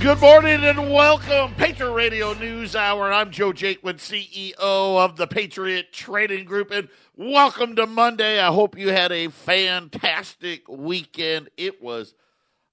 [0.00, 3.12] Good morning and welcome, Patriot Radio News Hour.
[3.12, 8.38] I'm Joe Jaquin, CEO of the Patriot Trading Group, and welcome to Monday.
[8.38, 11.50] I hope you had a fantastic weekend.
[11.56, 12.14] It was,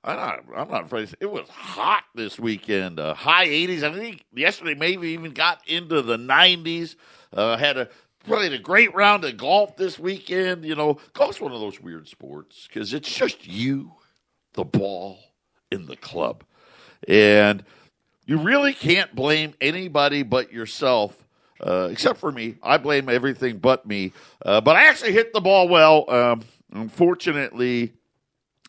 [0.04, 3.00] I'm not, I'm not afraid it was hot this weekend.
[3.00, 3.82] Uh, high 80s.
[3.82, 6.96] I think yesterday maybe even got into the 90s.
[7.34, 7.90] Uh, had a
[8.24, 10.64] played a great round of golf this weekend.
[10.64, 13.94] You know, golf's one of those weird sports because it's just you,
[14.54, 15.18] the ball,
[15.72, 16.44] in the club.
[17.08, 17.64] And
[18.26, 21.16] you really can't blame anybody but yourself,
[21.62, 22.56] uh, except for me.
[22.64, 24.14] I blame everything but me.
[24.44, 26.10] Uh, but I actually hit the ball well.
[26.10, 26.42] Um,
[26.74, 27.94] unfortunately,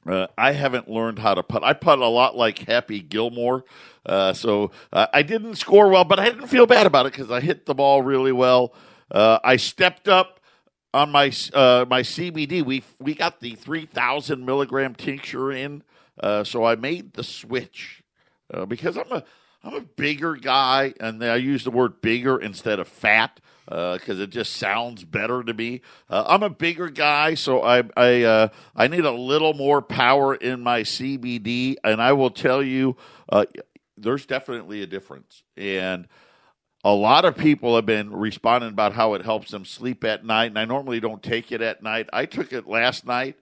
[0.06, 1.64] uh, I haven't learned how to putt.
[1.64, 3.64] I putt a lot like Happy Gilmore.
[4.04, 7.30] Uh, so uh, I didn't score well, but I didn't feel bad about it because
[7.30, 8.74] I hit the ball really well.
[9.10, 10.40] Uh, I stepped up
[10.92, 12.64] on my my CBD.
[12.64, 15.82] We we got the three thousand milligram tincture in,
[16.44, 18.02] so I made the switch
[18.52, 19.24] uh, because I'm a
[19.66, 24.22] I'm a bigger guy, and I use the word bigger instead of fat because uh,
[24.22, 25.80] it just sounds better to me.
[26.08, 30.34] Uh, I'm a bigger guy, so I I uh, I need a little more power
[30.34, 32.96] in my CBD, and I will tell you,
[33.28, 33.46] uh,
[33.96, 36.06] there's definitely a difference, and.
[36.84, 40.52] A lot of people have been responding about how it helps them sleep at night,
[40.52, 42.08] and I normally don't take it at night.
[42.12, 43.36] I took it last night,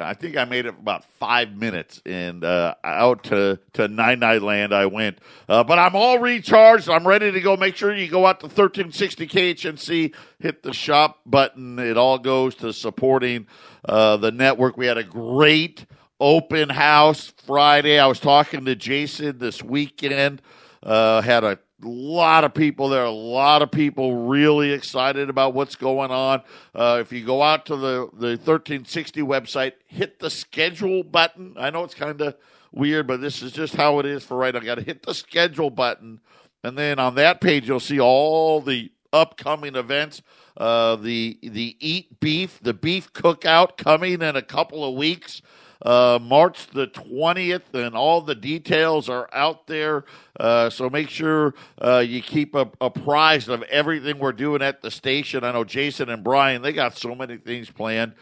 [0.00, 4.42] I think I made it about five minutes, and uh, out to to Nine Night
[4.42, 5.18] Land I went.
[5.48, 6.88] Uh, but I'm all recharged.
[6.88, 7.56] I'm ready to go.
[7.56, 11.78] Make sure you go out to 1360 KHNC, hit the shop button.
[11.78, 13.46] It all goes to supporting
[13.84, 14.76] uh, the network.
[14.76, 15.86] We had a great
[16.18, 17.98] open house Friday.
[17.98, 20.42] I was talking to Jason this weekend.
[20.82, 25.54] Uh, had a a lot of people there, a lot of people really excited about
[25.54, 26.42] what's going on.
[26.74, 31.54] Uh, if you go out to the, the 1360 website, hit the schedule button.
[31.58, 32.36] I know it's kind of
[32.72, 34.60] weird, but this is just how it is for right now.
[34.60, 36.20] got to hit the schedule button.
[36.62, 40.22] And then on that page, you'll see all the upcoming events.
[40.56, 45.42] Uh, the the Eat Beef, the beef cookout coming in a couple of weeks
[45.84, 50.04] uh, March the 20th, and all the details are out there.
[50.38, 55.44] Uh, so make sure uh, you keep apprised of everything we're doing at the station.
[55.44, 58.14] I know Jason and Brian, they got so many things planned.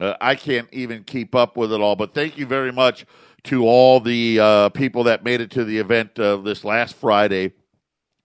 [0.00, 1.94] Uh, I can't even keep up with it all.
[1.94, 3.04] But thank you very much
[3.44, 7.52] to all the uh, people that made it to the event uh, this last Friday.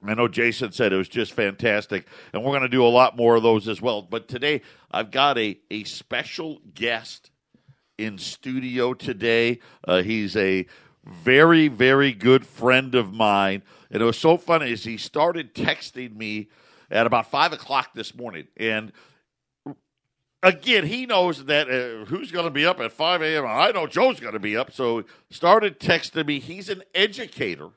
[0.07, 3.17] I know Jason said it was just fantastic, and we're going to do a lot
[3.17, 4.03] more of those as well.
[4.03, 7.31] But today, I've got a, a special guest
[7.97, 9.59] in studio today.
[9.87, 10.65] Uh, he's a
[11.03, 13.63] very, very good friend of mine.
[13.91, 16.49] And it was so funny as he started texting me
[16.89, 18.47] at about five o'clock this morning.
[18.57, 18.91] And
[20.43, 23.45] again, he knows that uh, who's going to be up at 5 a.m.
[23.47, 24.71] I know Joe's going to be up.
[24.71, 26.39] So started texting me.
[26.39, 27.69] He's an educator.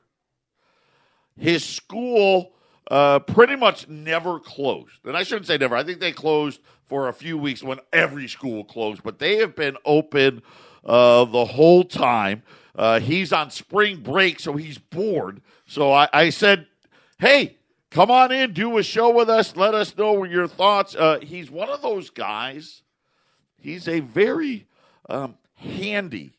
[1.37, 2.53] His school
[2.89, 4.99] uh, pretty much never closed.
[5.05, 5.75] And I shouldn't say never.
[5.75, 9.55] I think they closed for a few weeks when every school closed, but they have
[9.55, 10.41] been open
[10.83, 12.43] uh, the whole time.
[12.75, 15.41] Uh, he's on spring break, so he's bored.
[15.67, 16.65] So I, I, said,
[17.19, 17.57] hey,
[17.91, 19.55] come on in, do a show with us.
[19.55, 20.95] Let us know your thoughts.
[20.95, 22.81] Uh, he's one of those guys.
[23.57, 24.65] He's a very
[25.09, 26.33] um, handy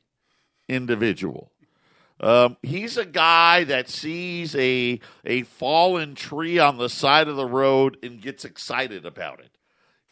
[0.69, 1.53] individual.
[2.21, 7.47] Um, he's a guy that sees a a fallen tree on the side of the
[7.47, 9.51] road and gets excited about it.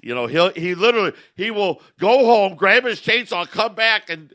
[0.01, 4.35] You know, he'll he literally he will go home, grab his chainsaw, come back and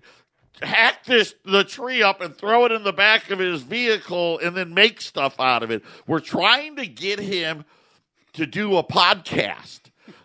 [0.61, 4.55] hack this the tree up and throw it in the back of his vehicle and
[4.55, 5.83] then make stuff out of it.
[6.05, 7.65] We're trying to get him
[8.33, 9.79] to do a podcast.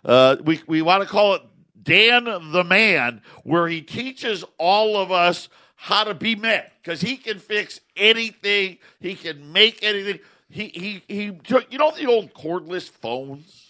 [0.05, 1.41] Uh, we we want to call it
[1.81, 5.49] Dan the Man, where he teaches all of us
[5.81, 8.77] how to be men because he can fix anything.
[8.99, 10.19] He can make anything.
[10.49, 13.67] He he he took you know the old cordless phones.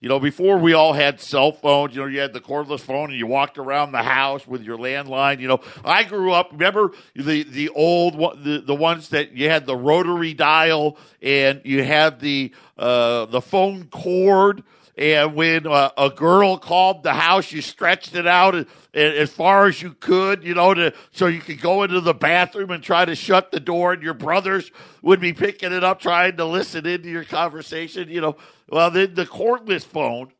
[0.00, 3.10] You know, before we all had cell phones, you know, you had the cordless phone
[3.10, 5.40] and you walked around the house with your landline.
[5.40, 6.52] You know, I grew up.
[6.52, 8.14] Remember the the old
[8.44, 13.40] the the ones that you had the rotary dial and you had the uh, the
[13.40, 14.62] phone cord
[14.98, 19.66] and when uh, a girl called the house, you stretched it out as, as far
[19.66, 23.04] as you could, you know, to so you could go into the bathroom and try
[23.04, 26.84] to shut the door, and your brothers would be picking it up, trying to listen
[26.84, 28.08] into your conversation.
[28.10, 28.36] You know,
[28.68, 30.32] well, then the cordless phone.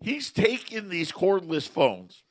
[0.00, 2.24] He's taken these cordless phones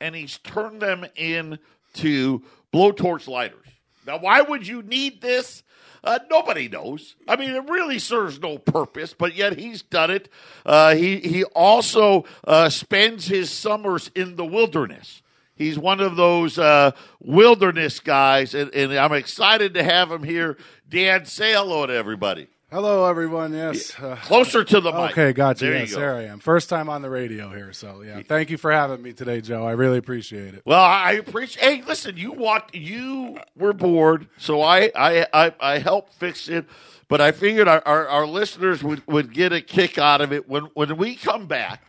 [0.00, 2.42] and he's turned them into
[2.72, 3.66] blowtorch lighters.
[4.06, 5.62] Now, why would you need this?
[6.02, 7.14] Uh, nobody knows.
[7.28, 10.28] I mean, it really serves no purpose, but yet he's done it.
[10.64, 15.22] Uh, he he also uh, spends his summers in the wilderness.
[15.54, 20.56] He's one of those uh, wilderness guys, and, and I'm excited to have him here.
[20.88, 22.48] Dan, say hello to everybody.
[22.72, 23.52] Hello, everyone.
[23.52, 23.98] Yes.
[23.98, 25.10] Uh, Closer to the mic.
[25.10, 25.64] okay, gotcha.
[25.64, 26.00] There yes, you go.
[26.02, 26.38] there I am.
[26.38, 28.22] First time on the radio here, so yeah.
[28.22, 29.66] Thank you for having me today, Joe.
[29.66, 30.62] I really appreciate it.
[30.64, 31.64] Well, I appreciate.
[31.64, 32.76] Hey, listen, you walked.
[32.76, 36.64] you were bored, so I I I, I helped fix it.
[37.08, 40.48] But I figured our, our, our listeners would, would get a kick out of it
[40.48, 41.82] when when we come back.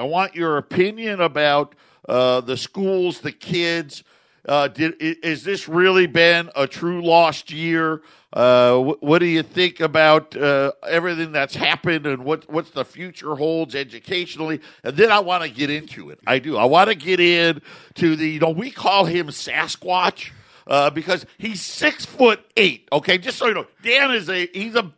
[0.00, 1.76] I want your opinion about
[2.08, 4.02] uh, the schools, the kids.
[4.48, 8.00] Uh, did is this really been a true lost year?
[8.32, 12.84] Uh, wh- what do you think about uh, everything that's happened and what what's the
[12.84, 14.58] future holds educationally?
[14.82, 16.18] And then I want to get into it.
[16.26, 16.56] I do.
[16.56, 17.60] I want to get in
[17.96, 20.30] to the you know we call him Sasquatch
[20.66, 22.88] uh, because he's six foot eight.
[22.90, 24.90] Okay, just so you know, Dan is a he's a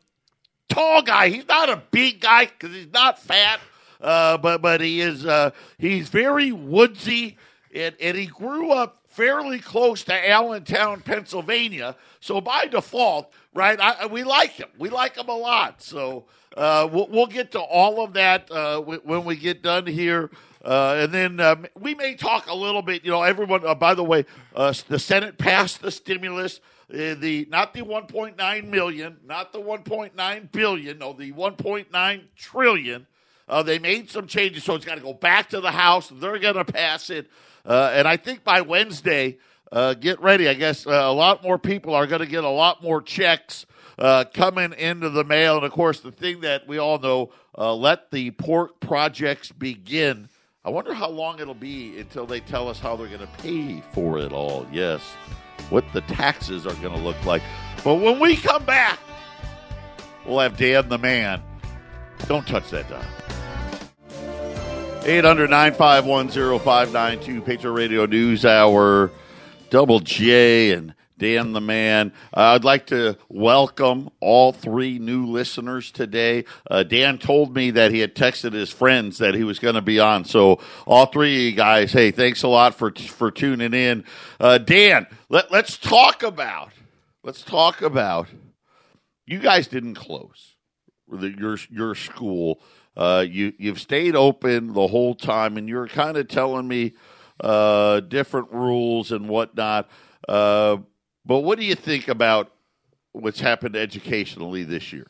[0.68, 1.28] tall guy.
[1.28, 3.58] He's not a big guy because he's not fat,
[4.00, 7.36] uh, but but he is uh, he's very woodsy,
[7.74, 11.96] and, and he grew up fairly close to Allentown, Pennsylvania.
[12.20, 14.68] So by default, right, I, we like him.
[14.78, 15.82] We like him a lot.
[15.82, 16.26] So
[16.56, 20.30] uh, we'll, we'll get to all of that uh, w- when we get done here.
[20.64, 23.04] Uh, and then um, we may talk a little bit.
[23.04, 23.66] You know, everyone.
[23.66, 24.24] Uh, by the way,
[24.54, 26.60] uh, the Senate passed the stimulus.
[26.92, 33.06] Uh, the not the 1.9 million, not the 1.9 billion, no, the 1.9 trillion.
[33.50, 36.08] Uh, they made some changes, so it's got to go back to the House.
[36.08, 37.28] They're going to pass it,
[37.66, 39.38] uh, and I think by Wednesday,
[39.72, 40.48] uh, get ready.
[40.48, 43.66] I guess uh, a lot more people are going to get a lot more checks
[43.98, 47.74] uh, coming into the mail, and of course, the thing that we all know: uh,
[47.74, 50.28] let the pork projects begin.
[50.64, 53.82] I wonder how long it'll be until they tell us how they're going to pay
[53.92, 54.64] for it all.
[54.70, 55.02] Yes,
[55.70, 57.42] what the taxes are going to look like.
[57.82, 59.00] But when we come back,
[60.24, 61.42] we'll have Dan the man.
[62.28, 63.39] Don't touch that dial.
[65.02, 69.10] 800 951 0592, Patriot Radio News Hour,
[69.70, 72.12] Double J and Dan the Man.
[72.36, 76.44] Uh, I'd like to welcome all three new listeners today.
[76.70, 79.82] Uh, Dan told me that he had texted his friends that he was going to
[79.82, 80.24] be on.
[80.26, 84.04] So, all three of you guys, hey, thanks a lot for for tuning in.
[84.38, 86.72] Uh, Dan, let, let's talk about,
[87.24, 88.28] let's talk about,
[89.26, 90.56] you guys didn't close
[91.10, 92.60] your your school.
[92.96, 96.92] Uh, you you've stayed open the whole time, and you're kind of telling me
[97.40, 99.88] uh, different rules and whatnot.
[100.28, 100.78] Uh,
[101.24, 102.52] but what do you think about
[103.12, 105.06] what's happened educationally this year?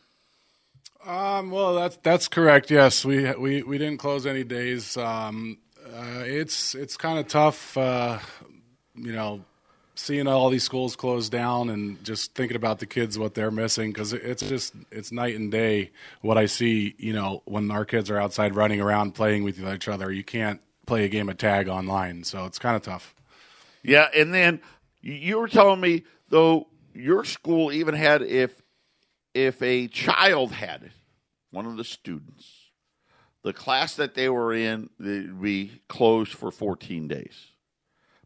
[1.04, 2.70] Um, well, that's that's correct.
[2.70, 4.96] Yes, we we we didn't close any days.
[4.96, 8.18] Um, uh, it's it's kind of tough, uh,
[8.94, 9.44] you know,
[10.00, 13.92] seeing all these schools closed down and just thinking about the kids what they're missing
[13.92, 15.90] because it's just it's night and day
[16.22, 16.94] what I see.
[16.98, 20.60] You know, when our kids are outside running around playing with each other, you can't
[20.86, 23.14] play a game of tag online, so it's kind of tough.
[23.82, 24.60] Yeah, and then
[25.00, 28.60] you- were telling me though your school even had if
[29.34, 30.92] if a child had it,
[31.50, 32.50] one of the students,
[33.42, 37.49] the class that they were in, they'd be closed for 14 days.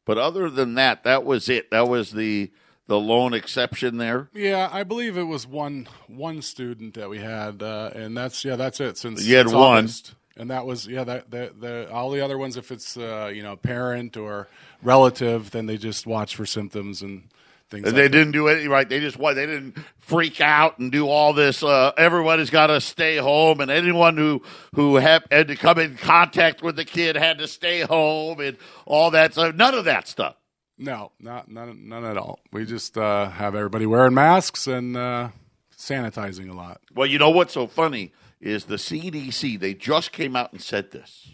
[0.05, 1.71] But other than that, that was it.
[1.71, 2.51] That was the
[2.87, 4.29] the lone exception there.
[4.35, 8.57] Yeah, I believe it was one one student that we had, uh, and that's yeah,
[8.57, 8.99] that's it.
[8.99, 9.79] Since You had since one.
[9.79, 10.15] August.
[10.37, 13.43] and that was yeah, that the, the all the other ones, if it's uh, you
[13.43, 14.49] know parent or
[14.83, 17.25] relative, then they just watch for symptoms and
[17.71, 17.87] things.
[17.87, 18.89] And like they didn't do anything right.
[18.89, 21.63] They just what they didn't freak out and do all this.
[21.63, 24.43] Uh, everybody's got to stay home, and anyone who
[24.75, 28.57] who had, had to come in contact with the kid had to stay home, and
[28.87, 29.35] all that.
[29.35, 30.37] So none of that stuff.
[30.77, 32.41] No, not none, none at all.
[32.53, 35.29] We just uh, have everybody wearing masks and uh,
[35.77, 36.81] sanitizing a lot.
[36.95, 39.59] Well, you know what's so funny is the CDC.
[39.59, 41.31] They just came out and said this.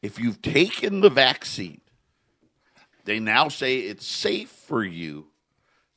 [0.00, 1.80] If you've taken the vaccine,
[3.08, 5.26] they now say it's safe for you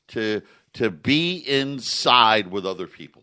[0.08, 0.42] to
[0.74, 3.22] to be inside with other people.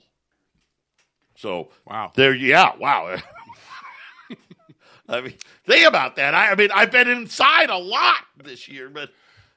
[1.36, 2.12] So Wow.
[2.16, 3.18] there, yeah, wow.
[5.10, 5.34] I mean,
[5.66, 6.36] think about that.
[6.36, 9.10] I, I mean, I've been inside a lot this year, but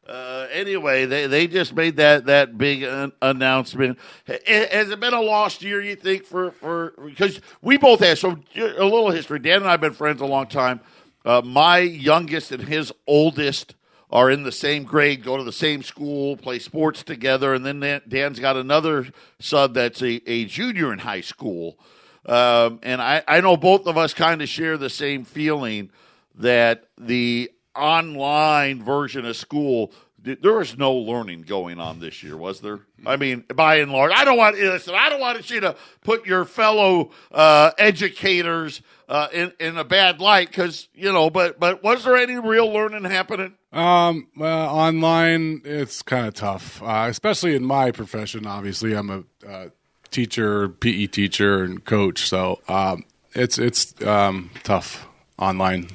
[0.06, 3.98] uh, anyway, they, they just made that that big an- announcement.
[4.26, 5.82] Ha- Has it been a lost year?
[5.82, 9.38] You think for for because we both have so a little history.
[9.40, 10.80] Dan and I have been friends a long time.
[11.24, 13.74] Uh, my youngest and his oldest
[14.12, 17.80] are in the same grade, go to the same school, play sports together, and then
[17.80, 19.06] Dan- Dan's got another
[19.40, 21.78] son that's a, a junior in high school.
[22.26, 25.90] Um, and I, I know both of us kind of share the same feeling
[26.36, 29.92] that the online version of school,
[30.22, 32.80] th- there was no learning going on this year, was there?
[33.06, 34.94] I mean, by and large, I don't want listen.
[34.94, 40.20] I don't want you to put your fellow uh, educators uh, in in a bad
[40.20, 41.28] light because you know.
[41.28, 43.54] But but was there any real learning happening?
[43.72, 48.46] Um, well, online it's kind of tough, uh, especially in my profession.
[48.46, 49.68] Obviously, I'm a uh,
[50.10, 55.88] teacher, PE teacher, and coach, so um, it's it's um, tough online.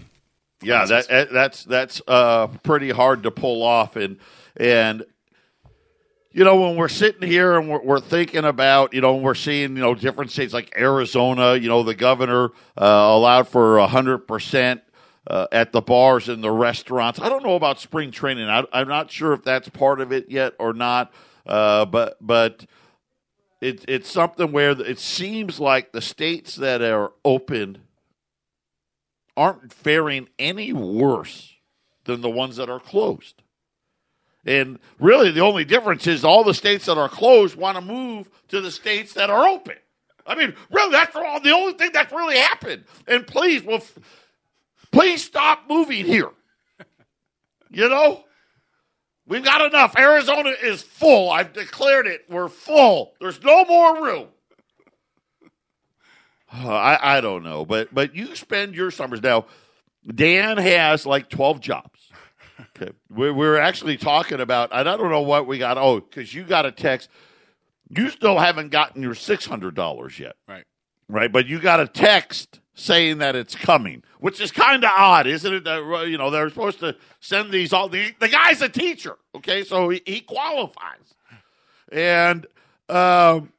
[0.64, 4.18] Yeah, that that's that's uh, pretty hard to pull off, and
[4.56, 5.06] and
[6.32, 9.76] you know when we're sitting here and we're, we're thinking about you know we're seeing
[9.76, 14.82] you know different states like Arizona, you know the governor uh, allowed for hundred percent
[15.30, 17.20] uh, at the bars and the restaurants.
[17.20, 18.48] I don't know about spring training.
[18.48, 21.14] I, am not sure if that's part of it yet or not.
[21.46, 22.66] Uh, but but
[23.62, 27.80] it, it's something where it seems like the states that are open
[29.36, 31.54] aren't faring any worse
[32.06, 33.44] than the ones that are closed.
[34.46, 38.30] And really, the only difference is all the states that are closed want to move
[38.48, 39.76] to the states that are open.
[40.26, 42.86] I mean, really, that's all, the only thing that's really happened.
[43.08, 43.84] And please, well,
[44.98, 46.32] please stop moving here.
[47.70, 48.24] You know,
[49.28, 49.96] we've got enough.
[49.96, 51.30] Arizona is full.
[51.30, 52.22] I've declared it.
[52.30, 53.14] We're full.
[53.20, 54.28] There's no more room.
[56.52, 59.46] Uh, I, I don't know, but but you spend your summers now.
[60.08, 62.10] Dan has like twelve jobs.
[62.76, 65.78] Okay, we're, we're actually talking about, and I don't know what we got.
[65.78, 67.10] Oh, because you got a text.
[67.90, 70.64] You still haven't gotten your six hundred dollars yet, right?
[71.10, 75.26] Right, but you got a text saying that it's coming, which is kind of odd,
[75.26, 75.64] isn't it?
[75.64, 77.90] That you know they're supposed to send these all.
[77.90, 81.16] The, the guy's a teacher, okay, so he, he qualifies,
[81.92, 82.46] and
[82.88, 83.52] um,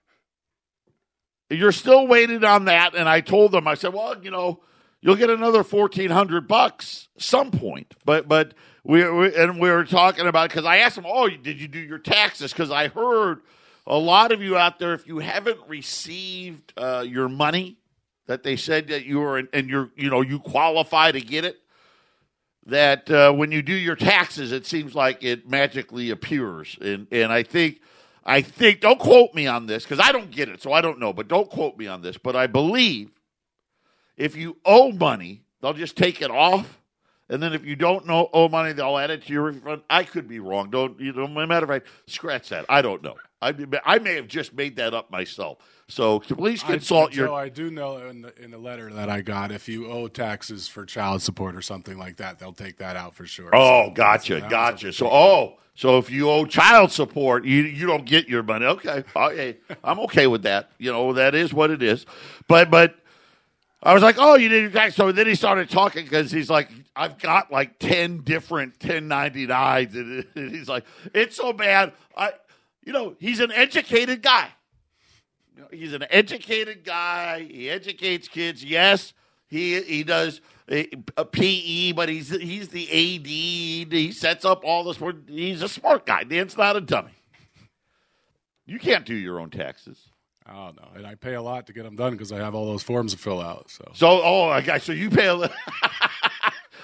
[1.51, 2.95] you're still waiting on that.
[2.95, 4.61] And I told them, I said, well, you know,
[5.01, 9.85] you'll get another fourteen hundred bucks some point, but but we, we and we were
[9.85, 12.53] talking about because I asked him, oh, did you do your taxes?
[12.53, 13.41] Because I heard
[13.85, 17.79] a lot of you out there, if you haven't received uh, your money
[18.29, 21.61] that they said that you were and you're you know you qualify to get it
[22.67, 26.79] that uh, when you do your taxes it seems like it magically appears.
[26.81, 27.81] And and I think
[28.25, 31.01] I think don't quote me on this because I don't get it so I don't
[31.01, 32.17] know but don't quote me on this.
[32.17, 33.11] But I believe
[34.17, 36.79] if you owe money they'll just take it off
[37.31, 39.83] and then if you don't know owe money they'll add it to your refund.
[39.89, 40.69] I could be wrong.
[40.69, 43.17] Don't you know no matter of fact scratch that I don't know.
[43.41, 43.55] I
[43.87, 45.59] I may have just made that up myself
[45.89, 47.27] so please consult I, your.
[47.29, 50.07] Joe, I do know in the, in the letter that I got, if you owe
[50.07, 53.51] taxes for child support or something like that, they'll take that out for sure.
[53.55, 54.93] Oh, so gotcha, gotcha.
[54.93, 58.67] So, oh, so if you owe child support, you you don't get your money.
[58.67, 60.71] Okay, okay, I'm okay with that.
[60.77, 62.05] You know, that is what it is.
[62.49, 62.95] But but
[63.83, 64.95] I was like, oh, you did your tax.
[64.95, 70.51] So then he started talking because he's like, I've got like ten different 1099s, and
[70.51, 71.95] he's like, it's so bad.
[72.15, 72.33] I,
[72.85, 74.51] you know, he's an educated guy
[75.71, 77.43] he's an educated guy.
[77.43, 78.65] He educates kids.
[78.65, 79.13] Yes,
[79.49, 80.87] he he does eh,
[81.17, 83.27] a, PE, but he's he's the AD.
[83.27, 84.99] He sets up all this.
[85.27, 86.25] He's a smart guy.
[86.25, 87.13] Dan's not a dummy.
[88.67, 89.99] You can't do your own taxes.
[90.51, 92.67] Oh no, and I pay a lot to get them done because I have all
[92.67, 93.71] those forms to fill out.
[93.71, 95.35] So, so oh, I okay, so you pay a.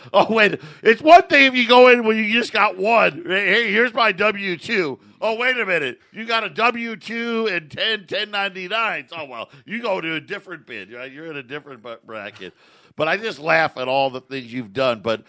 [0.13, 3.25] Oh wait, it's one thing if you go in when you just got one.
[3.27, 4.99] Hey, here's my W two.
[5.21, 9.09] Oh wait a minute, you got a W two and 10 1099s.
[9.17, 10.93] Oh well, you go to a different bid.
[10.93, 11.11] Right?
[11.11, 12.55] You're in a different bracket.
[12.97, 15.01] But I just laugh at all the things you've done.
[15.01, 15.25] But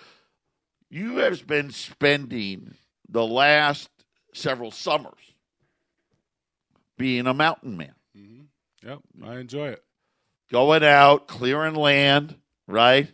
[0.90, 2.76] you have been spending
[3.10, 3.90] the last
[4.34, 5.34] several summers
[6.98, 7.96] being a mountain man.
[8.18, 8.88] Mm-hmm.
[8.88, 9.84] Yep, I enjoy it.
[10.52, 12.36] Going out, clearing land,
[12.68, 13.12] right?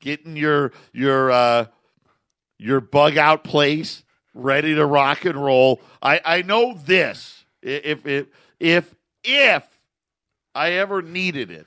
[0.00, 1.66] Getting your your uh,
[2.58, 4.02] your bug out place
[4.34, 5.80] ready to rock and roll.
[6.02, 7.44] I, I know this.
[7.62, 8.26] If if
[8.58, 9.66] if if
[10.54, 11.66] I ever needed it,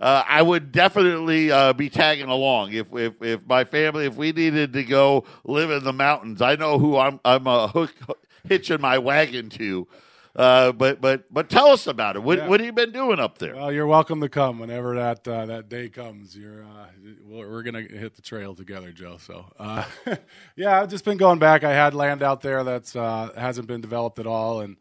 [0.00, 2.72] uh, I would definitely uh, be tagging along.
[2.72, 6.56] If, if if my family, if we needed to go live in the mountains, I
[6.56, 7.94] know who I'm I'm uh, hook,
[8.48, 9.86] hitching my wagon to
[10.36, 12.22] uh, but but but tell us about it.
[12.22, 12.48] What yeah.
[12.48, 13.54] what have you been doing up there?
[13.54, 16.36] Well, you're welcome to come whenever that uh, that day comes.
[16.36, 16.86] You're uh,
[17.24, 19.18] we're gonna hit the trail together, Joe.
[19.18, 19.84] So uh,
[20.56, 21.62] yeah, I've just been going back.
[21.62, 24.76] I had land out there that uh, hasn't been developed at all, and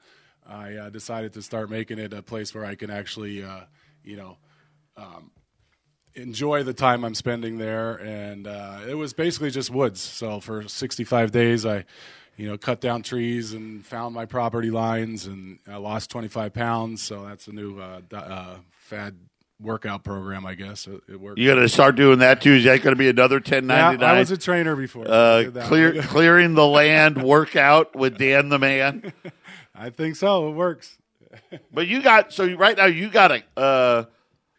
[0.47, 3.45] I decided to start making it a place where I can actually
[4.03, 4.37] you know.
[4.97, 5.31] Um,
[6.15, 8.45] enjoy the time I'm spending there, and
[8.87, 9.99] it was basically just woods.
[9.99, 11.85] So for 65 days, I
[12.37, 17.01] you know, cut down trees and found my property lines, and I lost 25 pounds.
[17.01, 19.15] So that's a new uh, uh, fad
[19.59, 20.87] workout program, I guess.
[20.87, 21.39] It, it worked.
[21.39, 22.53] You got to start doing that too.
[22.53, 23.99] Is that going to be another 1099?
[23.99, 25.07] Yeah, I was a trainer before.
[25.07, 29.13] Uh, clear, clearing the land workout with Dan the man.
[29.75, 30.49] I think so.
[30.49, 30.97] It works.
[31.73, 34.05] but you got so right now you got a uh,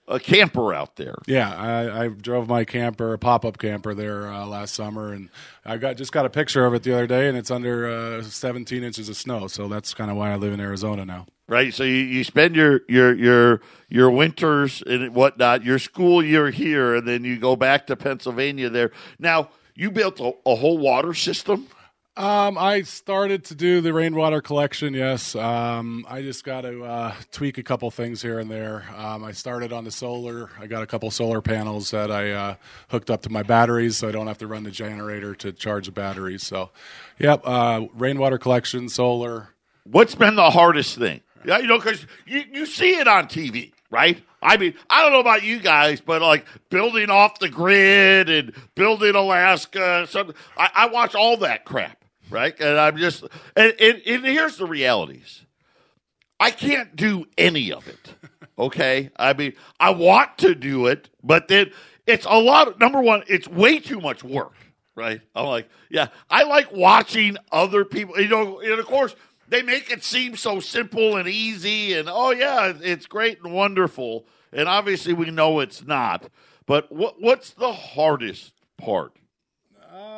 [0.06, 1.16] a camper out there.
[1.26, 5.28] Yeah, I, I drove my camper, a pop up camper there uh, last summer, and
[5.64, 8.23] I got just got a picture of it the other day, and it's under uh,
[8.23, 9.46] 17 inches of snow.
[9.46, 11.26] So that's kind of why I live in Arizona now.
[11.46, 11.75] Right.
[11.75, 16.96] So you, you spend your your your your winters and whatnot, your school year here,
[16.96, 18.70] and then you go back to Pennsylvania.
[18.70, 19.50] There now.
[19.76, 21.66] You built a, a whole water system.
[22.16, 24.94] Um, I started to do the rainwater collection.
[24.94, 28.85] Yes, um, I just got to uh, tweak a couple things here and there.
[28.97, 30.49] Um, I started on the solar.
[30.61, 32.54] I got a couple solar panels that I uh,
[32.90, 35.87] hooked up to my batteries, so I don't have to run the generator to charge
[35.87, 36.44] the batteries.
[36.44, 36.71] So,
[37.18, 39.49] yep, uh, rainwater collection, solar.
[39.83, 41.21] What's been the hardest thing?
[41.44, 44.23] Yeah, you know, because you, you see it on TV, right?
[44.40, 48.52] I mean, I don't know about you guys, but like building off the grid and
[48.76, 50.37] building Alaska, something.
[50.56, 52.59] I, I watch all that crap right?
[52.61, 53.25] And I'm just,
[53.57, 55.43] and, and, and here's the realities.
[56.40, 58.14] I can't do any of it.
[58.59, 59.11] Okay.
[59.16, 61.71] I mean, I want to do it, but then
[62.07, 62.69] it's a lot.
[62.69, 64.54] Of, number one, it's way too much work,
[64.95, 65.21] right?
[65.35, 69.16] I'm like, yeah, I like watching other people, you know, and of course,
[69.49, 74.26] they make it seem so simple and easy and, oh, yeah, it's great and wonderful.
[74.52, 76.28] And obviously, we know it's not.
[76.66, 79.12] But what, what's the hardest part?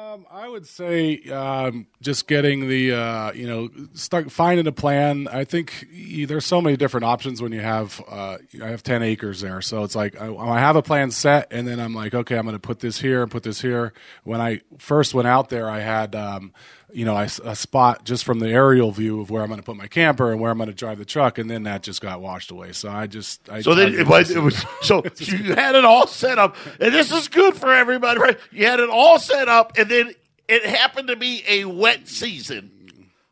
[0.07, 5.27] Um, I would say um, just getting the uh, you know start finding a plan.
[5.27, 5.87] I think
[6.29, 9.83] there's so many different options when you have uh, I have ten acres there, so
[9.83, 12.55] it's like I, I have a plan set, and then I'm like, okay, I'm going
[12.55, 13.93] to put this here and put this here.
[14.23, 16.53] When I first went out there, I had um,
[16.93, 19.65] you know, a, a, spot just from the aerial view of where I'm going to
[19.65, 22.01] put my camper and where I'm going to drive the truck, and then that just
[22.01, 22.73] got washed away.
[22.73, 26.07] So I just I so then it was, it was so you had it all
[26.07, 28.39] set up, and this is good for everybody, right?
[28.53, 30.15] You had it all set up, and then
[30.49, 32.71] it happened to be a wet season.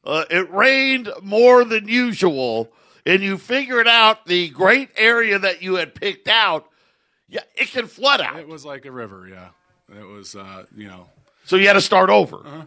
[0.04, 2.70] Uh, it rained more than usual,
[3.06, 6.68] and you figured out the great area that you had picked out.
[7.28, 8.38] Yeah, it can flood out.
[8.38, 9.28] It was like a river.
[9.28, 9.49] Yeah,
[9.99, 10.34] it was.
[10.34, 11.06] Uh, you know.
[11.46, 12.38] So you had to start over.
[12.38, 12.62] Uh-huh.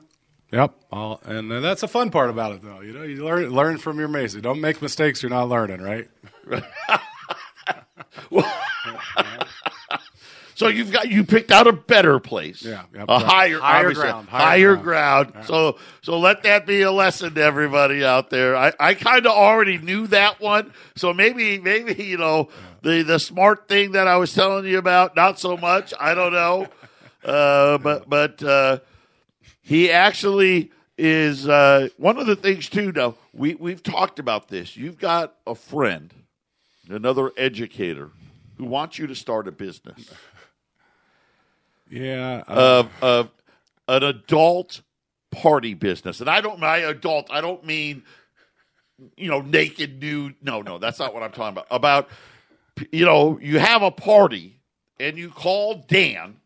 [0.52, 2.80] Yep, All, and uh, that's the fun part about it, though.
[2.80, 4.34] You know, you learn learn from your mates.
[4.36, 5.22] Don't make mistakes.
[5.22, 6.08] You're not learning, right?
[10.56, 14.30] so you've got you picked out a better place, yeah, yep, a higher higher ground,
[14.30, 15.32] higher, higher ground.
[15.34, 15.48] ground.
[15.48, 18.56] So so let that be a lesson to everybody out there.
[18.56, 22.48] I, I kind of already knew that one, so maybe maybe you know
[22.84, 25.94] the the smart thing that I was telling you about, not so much.
[26.00, 26.68] I don't know,
[27.26, 28.42] uh, but but.
[28.42, 28.80] Uh,
[29.68, 32.94] he actually is uh, one of the things too.
[32.94, 34.78] Now we we've talked about this.
[34.78, 36.14] You've got a friend,
[36.90, 38.12] another educator,
[38.58, 40.10] who wants you to start a business.
[41.90, 43.32] Yeah, uh, of of
[43.90, 44.84] an adult
[45.32, 47.28] party business, and I don't my adult.
[47.30, 48.04] I don't mean
[49.18, 50.36] you know naked nude.
[50.42, 51.68] No, no, that's not what I'm talking about.
[51.70, 52.10] About
[52.94, 54.62] you know you have a party
[54.98, 56.38] and you call Dan,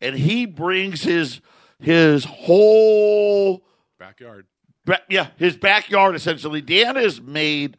[0.00, 1.40] and he brings his
[1.82, 3.62] his whole
[3.98, 4.46] backyard.
[4.84, 6.60] Ba- yeah, his backyard essentially.
[6.60, 7.76] Dan has made,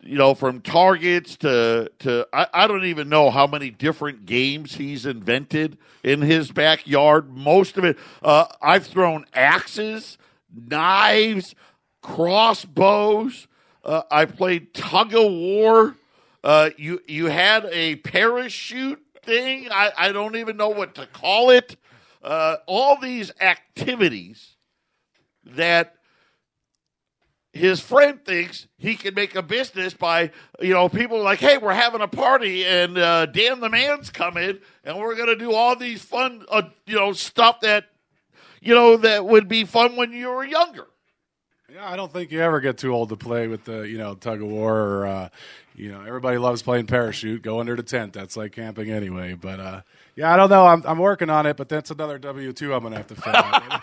[0.00, 4.76] you know, from targets to to I, I don't even know how many different games
[4.76, 7.30] he's invented in his backyard.
[7.36, 10.18] Most of it, uh, I've thrown axes,
[10.54, 11.54] knives,
[12.02, 13.48] crossbows.
[13.84, 15.96] Uh, I played tug of war.
[16.44, 19.68] Uh, you you had a parachute thing.
[19.70, 21.76] I, I don't even know what to call it
[22.22, 24.56] uh, all these activities
[25.44, 25.96] that
[27.52, 30.30] his friend thinks he can make a business by,
[30.60, 34.58] you know, people like, hey, we're having a party and uh, Dan the Man's coming
[34.84, 37.86] and we're going to do all these fun, uh, you know, stuff that,
[38.62, 40.86] you know, that would be fun when you were younger.
[41.72, 44.14] Yeah, I don't think you ever get too old to play with the, you know,
[44.14, 45.28] tug of war or, uh,
[45.74, 47.42] you know, everybody loves playing parachute.
[47.42, 48.12] Go under the tent.
[48.12, 49.34] That's like camping anyway.
[49.34, 49.80] But uh,
[50.16, 50.66] yeah, I don't know.
[50.66, 53.32] I'm I'm working on it, but that's another W two I'm gonna have to fill
[53.36, 53.82] out.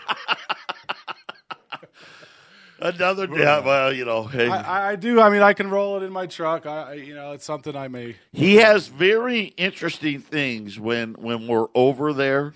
[2.82, 4.48] Another, yeah, well, you know, hey.
[4.48, 5.20] I, I, do.
[5.20, 6.64] I mean, I can roll it in my truck.
[6.64, 8.16] I, you know, it's something I may.
[8.32, 12.54] He has very interesting things when when we're over there.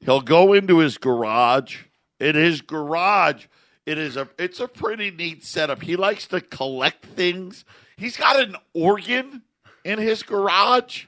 [0.00, 1.78] He'll go into his garage.
[2.20, 3.46] In his garage,
[3.84, 5.82] it is a it's a pretty neat setup.
[5.82, 7.64] He likes to collect things.
[7.96, 9.42] He's got an organ
[9.84, 11.06] in his garage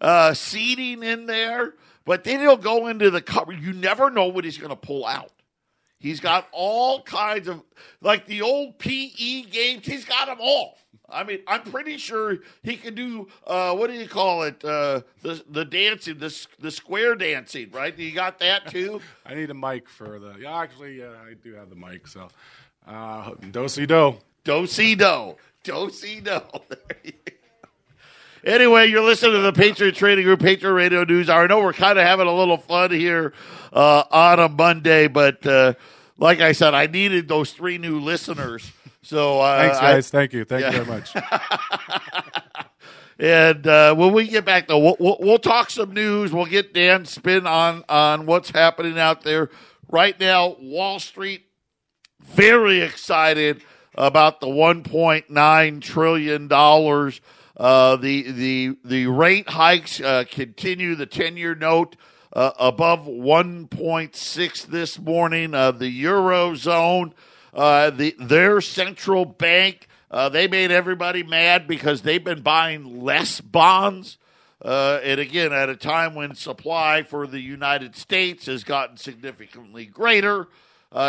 [0.00, 3.60] uh, seating in there, but then he'll go into the cupboard.
[3.60, 5.32] You never know what he's going to pull out.
[5.98, 7.62] He's got all kinds of,
[8.00, 10.76] like the old PE games, he's got them all.
[11.08, 14.64] I mean, I'm pretty sure he can do uh, what do you call it?
[14.64, 17.96] Uh, the the dancing, the the square dancing, right?
[17.96, 19.00] You got that too.
[19.26, 20.34] I need a mic for the.
[20.40, 22.08] Yeah, actually, uh, I do have the mic.
[22.08, 22.28] So,
[22.86, 26.40] uh, do si do, do si do, do si do.
[28.46, 31.42] Anyway, you're listening to the Patriot Trading Group Patriot Radio News Hour.
[31.42, 33.32] I know we're kind of having a little fun here
[33.72, 35.74] uh, on a Monday, but uh,
[36.16, 38.70] like I said, I needed those three new listeners.
[39.02, 40.10] So uh, Thanks, I- guys.
[40.10, 40.44] Thank you.
[40.44, 40.78] Thank Yeah.
[40.78, 41.12] you very much.
[43.18, 46.32] And uh, when we get back, though, we'll, we'll, we'll talk some news.
[46.34, 49.48] We'll get Dan's spin on on what's happening out there
[49.88, 50.54] right now.
[50.60, 51.46] Wall Street
[52.22, 53.62] very excited
[53.94, 57.22] about the 1.9 trillion dollars.
[57.56, 60.94] Uh, the the the rate hikes uh, continue.
[60.94, 61.96] The 10 year note
[62.32, 65.54] uh, above 1.6 this morning.
[65.54, 67.12] Uh, the eurozone,
[67.54, 69.88] uh, the their central bank.
[70.32, 74.16] They made everybody mad because they've been buying less bonds.
[74.62, 80.48] And again, at a time when supply for the United States has gotten significantly greater.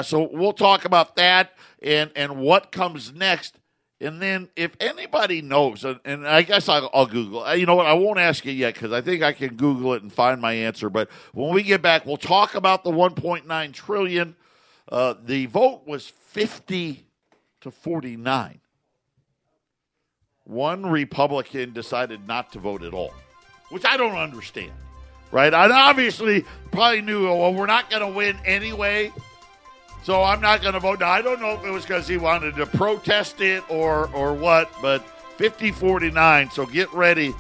[0.04, 3.58] So we'll talk about that and, and what comes next.
[4.00, 7.44] And then if anybody knows, and, I guess I'll, I'll Google.
[7.44, 7.88] uh, You know what?
[7.88, 10.54] I won't ask you yet because I think I can Google it and find my
[10.54, 10.90] answer.
[10.90, 14.36] But when we get back, we'll talk about the 1.9 trillion.
[14.90, 17.06] Uh, the vote was 50
[17.62, 18.60] to 49
[20.48, 23.14] one Republican decided not to vote at all,
[23.70, 24.72] which I don't understand.
[25.30, 25.54] Right?
[25.54, 29.12] I obviously probably knew, well, we're not going to win anyway,
[30.04, 31.00] so I'm not going to vote.
[31.00, 34.34] Now, I don't know if it was because he wanted to protest it or, or
[34.34, 35.06] what, but
[35.38, 37.34] 50 49, so get ready.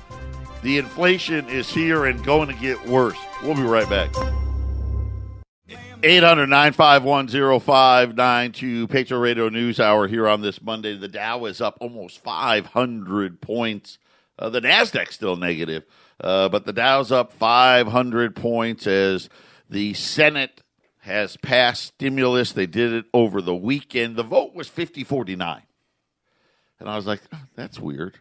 [0.63, 3.17] The inflation is here and going to get worse.
[3.43, 4.13] We'll be right back.
[6.03, 10.95] 800 951 0592 Patriot Radio News Hour here on this Monday.
[10.95, 13.97] The Dow is up almost 500 points.
[14.37, 15.85] Uh, the NASDAQ's still negative,
[16.21, 19.29] uh, but the Dow's up 500 points as
[19.69, 20.61] the Senate
[21.07, 22.51] has passed stimulus.
[22.51, 24.15] They did it over the weekend.
[24.15, 25.63] The vote was 50 49.
[26.79, 28.17] And I was like, "Oh, that's weird.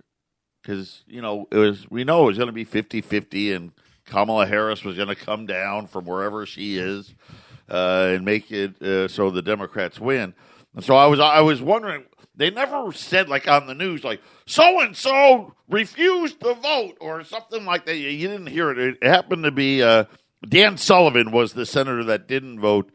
[0.62, 3.72] Because, you know, it was, we know it was going to be 50 50 and
[4.06, 7.12] Kamala Harris was going to come down from wherever she is
[7.68, 10.34] uh, and make it uh, so the Democrats win.
[10.74, 12.04] And so I was I was wondering.
[12.38, 17.24] They never said like on the news like so and so refused to vote or
[17.24, 17.96] something like that.
[17.96, 18.78] You, didn't hear it.
[18.78, 20.04] It happened to be uh,
[20.46, 22.90] Dan Sullivan was the senator that didn't vote,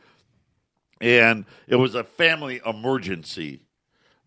[0.99, 3.61] and it was a family emergency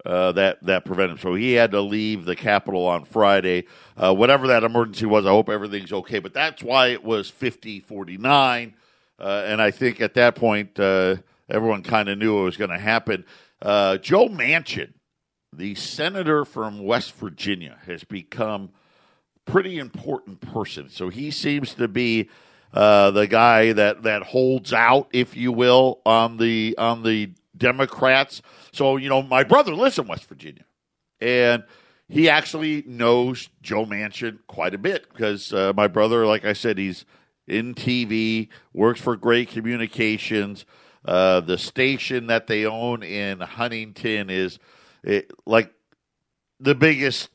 [0.04, 1.18] uh, that that prevented him.
[1.18, 3.66] So he had to leave the Capitol on Friday.
[3.96, 6.18] Uh, whatever that emergency was, I hope everything's okay.
[6.18, 8.74] But that's why it was 50 49.
[9.18, 11.16] Uh, and I think at that point, uh,
[11.48, 13.24] everyone kind of knew it was going to happen.
[13.62, 14.92] Uh, Joe Manchin,
[15.52, 18.70] the senator from West Virginia, has become
[19.46, 20.88] pretty important person.
[20.90, 22.28] So he seems to be
[22.74, 28.42] uh, the guy that, that holds out, if you will, on the on the Democrats.
[28.72, 30.64] So you know, my brother lives in West Virginia,
[31.20, 31.62] and
[32.08, 36.76] he actually knows Joe Manchin quite a bit because uh, my brother, like I said,
[36.76, 37.04] he's
[37.46, 40.66] in TV, works for Gray Communications.
[41.04, 44.58] Uh, the station that they own in Huntington is
[45.02, 45.72] it, like
[46.58, 47.28] the biggest,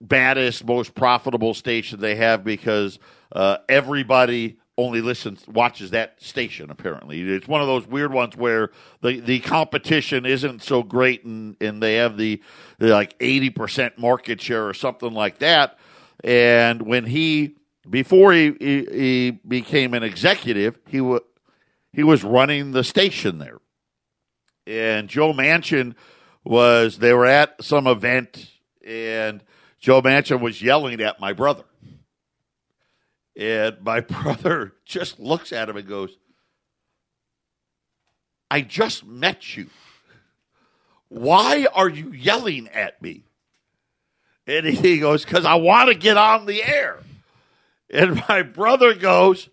[0.00, 2.98] baddest, most profitable station they have because
[3.32, 6.70] uh, everybody only listens, watches that station.
[6.70, 11.56] Apparently, it's one of those weird ones where the the competition isn't so great, and
[11.60, 12.40] and they have the,
[12.78, 15.78] like eighty percent market share or something like that.
[16.22, 17.56] And when he
[17.88, 21.22] before he he, he became an executive, he was
[21.92, 23.58] he was running the station there.
[24.66, 25.94] And Joe Manchin
[26.44, 28.50] was they were at some event
[28.86, 29.42] and
[29.78, 31.64] Joe Manchin was yelling at my brother.
[33.36, 36.16] And my brother just looks at him and goes,
[38.50, 39.68] I just met you.
[41.08, 43.24] Why are you yelling at me?
[44.46, 46.98] And he goes, Because I want to get on the air.
[47.90, 49.48] And my brother goes,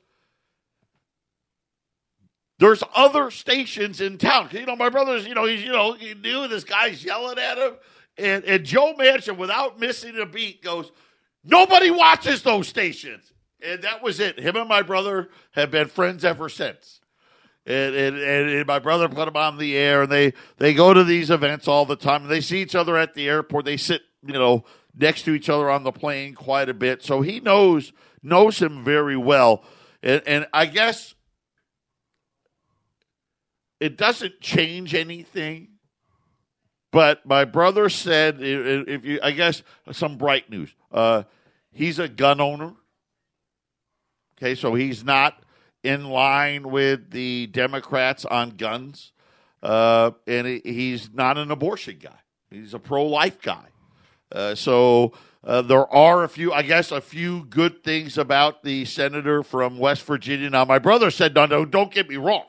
[2.59, 4.49] There's other stations in town.
[4.51, 7.57] You know, my brother's, you know, he's, you know, he knew this guy's yelling at
[7.57, 7.73] him.
[8.17, 10.91] And, and Joe Manchin, without missing a beat, goes,
[11.43, 13.32] Nobody watches those stations.
[13.65, 14.39] And that was it.
[14.39, 16.99] Him and my brother have been friends ever since.
[17.65, 21.03] And, and, and, my brother put him on the air, and they, they go to
[21.03, 22.23] these events all the time.
[22.23, 23.63] And they see each other at the airport.
[23.63, 24.65] They sit, you know,
[24.97, 27.03] next to each other on the plane quite a bit.
[27.03, 29.63] So he knows knows him very well.
[30.01, 31.15] And, and I guess
[33.79, 35.69] it doesn't change anything.
[36.91, 40.73] But my brother said, if you, I guess, some bright news.
[40.91, 41.23] Uh,
[41.71, 42.73] he's a gun owner.
[44.43, 45.41] Okay, so he's not
[45.83, 49.13] in line with the Democrats on guns,
[49.61, 52.19] uh, and he's not an abortion guy.
[52.51, 53.67] He's a pro-life guy.
[54.29, 55.13] Uh, so
[55.45, 59.77] Uh, there are a few, I guess, a few good things about the senator from
[59.77, 60.49] West Virginia.
[60.49, 62.45] Now, my brother said, no, no, don't get me wrong.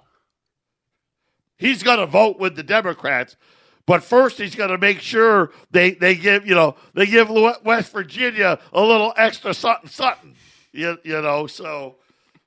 [1.59, 3.37] He's going to vote with the Democrats,
[3.85, 7.29] but first he's going to make sure they, they give, you know, they give
[7.65, 10.37] West Virginia a little extra something, something,
[10.75, 11.47] you, you know.
[11.47, 11.97] So,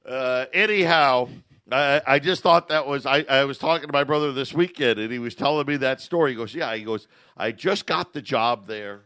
[0.07, 1.29] uh, anyhow,
[1.71, 4.99] I, I just thought that was, I, I was talking to my brother this weekend
[4.99, 6.31] and he was telling me that story.
[6.31, 9.01] He goes, yeah, he goes, I just got the job there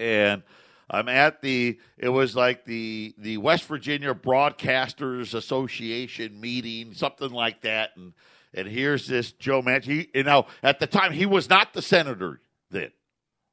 [0.00, 0.42] and
[0.88, 7.60] I'm at the it was like the the West Virginia Broadcasters Association meeting, something like
[7.60, 8.12] that, and
[8.52, 10.08] and here's this Joe Manchin.
[10.12, 12.90] You know, at the time he was not the senator then,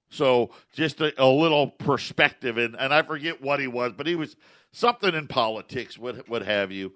[0.10, 4.16] so just a, a, little perspective, and and I forget what he was, but he
[4.16, 4.36] was
[4.72, 6.94] something in politics, what what have you.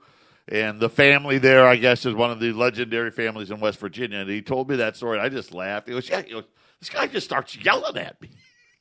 [0.47, 4.19] And the family there, I guess, is one of the legendary families in West Virginia.
[4.19, 5.19] And he told me that story.
[5.19, 5.88] I just laughed.
[5.88, 6.45] He goes, "Yeah, he goes,
[6.80, 8.30] this guy just starts yelling at me."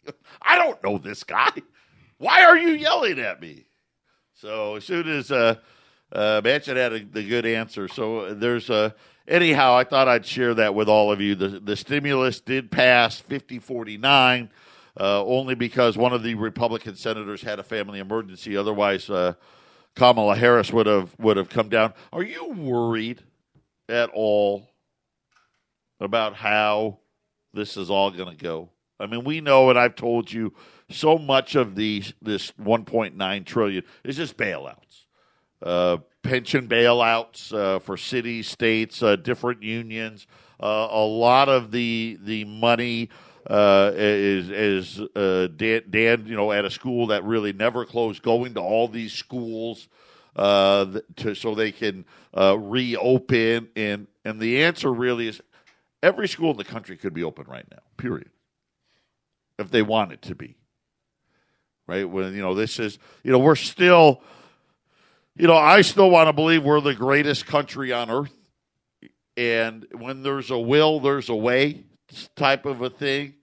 [0.42, 1.52] I don't know this guy.
[2.18, 3.66] Why are you yelling at me?
[4.34, 5.56] So as soon as uh,
[6.12, 8.94] uh, Manchin had a, the good answer, so there's a.
[9.30, 11.36] Anyhow, I thought I'd share that with all of you.
[11.36, 14.50] The, the stimulus did pass 50 49,
[14.98, 18.56] uh, only because one of the Republican senators had a family emergency.
[18.56, 19.34] Otherwise, uh,
[19.94, 21.94] Kamala Harris would have would have come down.
[22.12, 23.22] Are you worried
[23.88, 24.68] at all
[26.00, 26.98] about how
[27.54, 28.70] this is all going to go?
[28.98, 30.54] I mean, we know, and I've told you,
[30.90, 35.04] so much of these this 1.9 trillion is just bailouts,
[35.62, 40.26] uh, pension bailouts uh, for cities, states, uh, different unions.
[40.60, 43.08] Uh, a lot of the the money
[43.46, 48.22] uh, is is uh, Dan, Dan, you know, at a school that really never closed,
[48.22, 49.88] going to all these schools
[50.36, 52.04] to so they can
[52.34, 53.68] reopen.
[53.74, 55.40] And and the answer really is
[56.02, 57.82] every school in the country could be open right now.
[57.96, 58.30] Period
[59.60, 60.56] if they want it to be.
[61.86, 62.08] Right?
[62.08, 64.22] When, you know, this is, you know, we're still,
[65.40, 68.34] you know, I still want to believe we're the greatest country on earth.
[69.38, 71.84] And when there's a will, there's a way
[72.36, 73.34] type of a thing.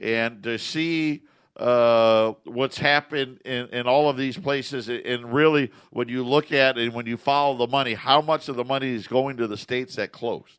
[0.00, 1.24] And to see
[1.58, 6.78] uh, what's happened in, in all of these places, and really when you look at
[6.78, 9.58] and when you follow the money, how much of the money is going to the
[9.58, 10.58] states that closed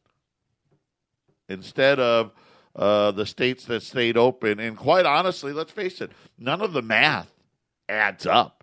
[1.49, 2.31] instead of
[2.75, 4.59] uh, the states that stayed open.
[4.59, 7.31] And quite honestly, let's face it, none of the math
[7.89, 8.62] adds up,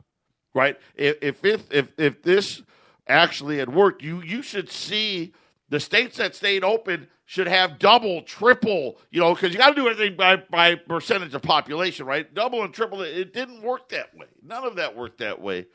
[0.54, 0.78] right?
[0.96, 2.62] If if if if, if this
[3.08, 5.32] actually had worked, you you should see
[5.68, 9.74] the states that stayed open should have double, triple, you know, because you got to
[9.76, 12.34] do everything by, by percentage of population, right?
[12.34, 13.02] Double and triple.
[13.02, 14.26] It didn't work that way.
[14.42, 15.66] None of that worked that way.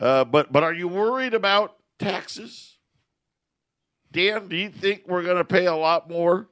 [0.00, 2.76] Uh, but but are you worried about taxes?
[4.12, 6.48] Dan, do you think we're going to pay a lot more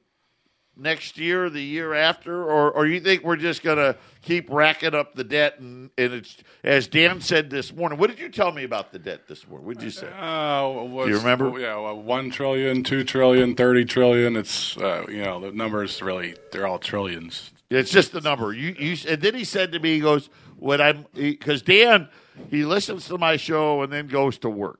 [0.77, 4.93] next year, the year after, or or you think we're just going to keep racking
[4.93, 5.59] up the debt?
[5.59, 7.97] And, and it's as Dan said this morning.
[7.97, 9.67] What did you tell me about the debt this morning?
[9.67, 10.07] What did you say?
[10.07, 11.59] Uh, was, Do you remember?
[11.59, 14.35] Yeah, well, one trillion, two trillion, thirty trillion.
[14.35, 17.51] It's uh, you know the numbers really they're all trillions.
[17.69, 18.53] It's just the number.
[18.53, 22.09] You you and then he said to me, he goes, "When I'm because Dan
[22.49, 24.79] he listens to my show and then goes to work,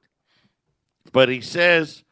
[1.11, 2.03] but he says."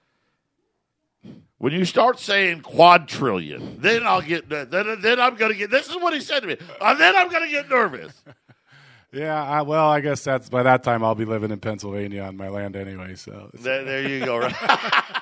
[1.59, 4.69] When you start saying quadrillion, then I'll get then,
[5.01, 5.69] then I'm going to get.
[5.71, 6.57] This is what he said to me.
[6.81, 8.23] Uh, then I'm going to get nervous.
[9.13, 12.35] Yeah, I, well, I guess that's by that time I'll be living in Pennsylvania on
[12.35, 13.13] my land anyway.
[13.13, 14.39] So there, there you go.
[14.39, 14.55] Right?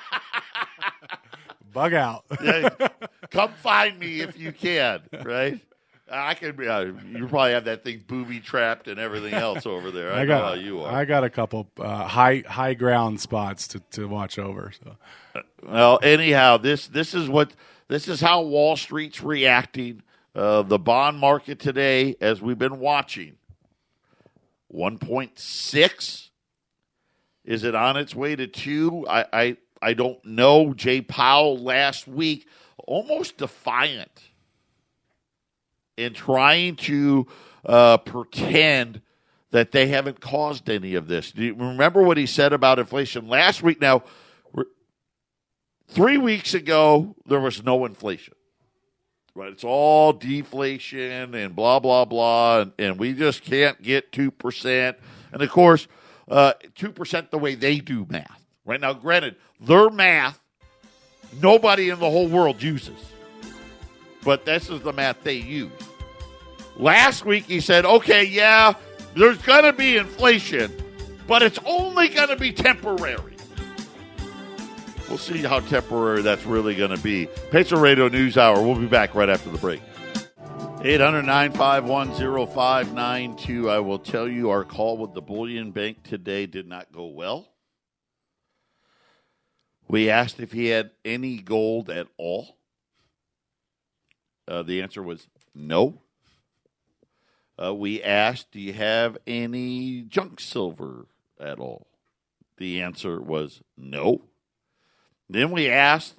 [1.74, 2.24] Bug out.
[2.42, 2.70] yeah,
[3.30, 5.02] come find me if you can.
[5.22, 5.60] Right.
[6.12, 6.68] I can.
[6.68, 10.12] Uh, you probably have that thing booby trapped and everything else over there.
[10.12, 10.92] I, I got, you are.
[10.92, 14.72] I got a couple uh, high high ground spots to, to watch over.
[14.84, 17.52] So well, anyhow, this this is what
[17.88, 20.02] this is how Wall Street's reacting.
[20.34, 23.36] Uh, the bond market today, as we've been watching,
[24.68, 26.30] one point six.
[27.44, 29.06] Is it on its way to two?
[29.08, 30.74] I, I I don't know.
[30.74, 32.46] Jay Powell last week
[32.78, 34.31] almost defiant
[36.02, 37.26] in trying to
[37.64, 39.00] uh, pretend
[39.50, 41.32] that they haven't caused any of this.
[41.32, 43.80] Do you remember what he said about inflation last week?
[43.80, 44.02] Now,
[45.92, 48.32] Three weeks ago, there was no inflation.
[49.34, 49.52] Right?
[49.52, 52.60] It's all deflation and blah, blah, blah.
[52.60, 54.94] And, and we just can't get 2%.
[55.32, 55.86] And of course,
[56.30, 58.42] uh, 2% the way they do math.
[58.64, 60.40] Right now, granted, their math,
[61.42, 62.98] nobody in the whole world uses.
[64.24, 65.72] But this is the math they use.
[66.76, 68.74] Last week, he said, okay, yeah,
[69.14, 70.72] there's going to be inflation,
[71.26, 73.36] but it's only going to be temporary.
[75.08, 77.26] We'll see how temporary that's really going to be.
[77.50, 78.62] Patriot Radio News Hour.
[78.62, 79.82] We'll be back right after the break.
[80.84, 86.90] 800 592 I will tell you our call with the Bullion Bank today did not
[86.90, 87.46] go well.
[89.86, 92.56] We asked if he had any gold at all.
[94.48, 96.01] Uh, the answer was no.
[97.60, 101.06] Uh, we asked, Do you have any junk silver
[101.40, 101.86] at all?
[102.56, 104.22] The answer was no.
[105.28, 106.14] Then we asked,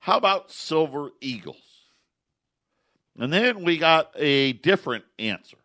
[0.00, 1.56] How about silver eagles?
[3.18, 5.56] And then we got a different answer.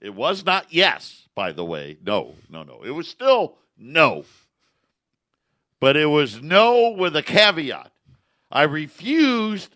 [0.00, 1.96] It was not yes, by the way.
[2.04, 2.82] No, no, no.
[2.84, 4.26] It was still no.
[5.80, 7.90] But it was no with a caveat.
[8.52, 9.74] I refused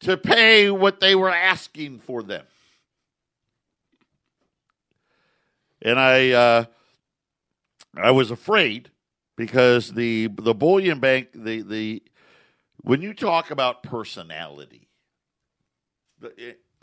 [0.00, 2.44] to pay what they were asking for them.
[5.84, 6.64] And I uh,
[7.96, 8.90] I was afraid
[9.36, 12.02] because the the bullion bank the the
[12.82, 14.88] when you talk about personality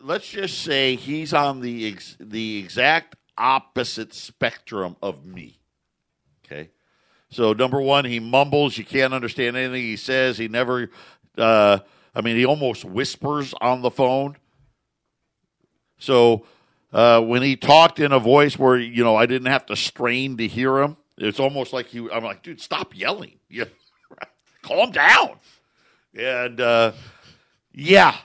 [0.04, 5.60] let's just say he's on the ex, the exact opposite spectrum of me.
[6.46, 6.70] Okay,
[7.30, 8.78] so number one, he mumbles.
[8.78, 10.38] You can't understand anything he says.
[10.38, 10.90] He never.
[11.38, 11.80] Uh,
[12.14, 14.36] I mean, he almost whispers on the phone.
[15.98, 16.46] So
[16.94, 20.38] uh, when he talked in a voice where you know I didn't have to strain
[20.38, 22.08] to hear him, it's almost like he.
[22.12, 23.38] I'm like, dude, stop yelling.
[23.50, 23.66] Yeah,
[24.62, 25.38] calm down.
[26.18, 26.94] And uh,
[27.74, 28.16] yeah,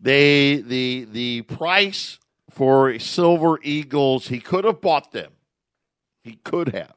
[0.00, 2.18] they the the price
[2.50, 5.32] for silver eagles, he could have bought them.
[6.22, 6.94] He could have.